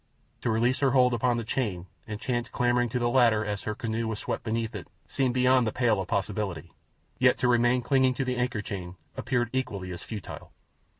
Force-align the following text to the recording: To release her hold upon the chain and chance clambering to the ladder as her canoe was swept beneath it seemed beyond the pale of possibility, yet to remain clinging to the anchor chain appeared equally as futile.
To 0.41 0.49
release 0.49 0.79
her 0.79 0.89
hold 0.89 1.13
upon 1.13 1.37
the 1.37 1.43
chain 1.43 1.85
and 2.07 2.19
chance 2.19 2.49
clambering 2.49 2.89
to 2.89 2.97
the 2.97 3.07
ladder 3.07 3.45
as 3.45 3.61
her 3.61 3.75
canoe 3.75 4.07
was 4.07 4.17
swept 4.17 4.43
beneath 4.43 4.73
it 4.73 4.87
seemed 5.05 5.35
beyond 5.35 5.67
the 5.67 5.71
pale 5.71 6.01
of 6.01 6.07
possibility, 6.07 6.73
yet 7.19 7.37
to 7.37 7.47
remain 7.47 7.83
clinging 7.83 8.15
to 8.15 8.25
the 8.25 8.37
anchor 8.37 8.63
chain 8.63 8.95
appeared 9.15 9.51
equally 9.53 9.91
as 9.91 10.01
futile. 10.01 10.53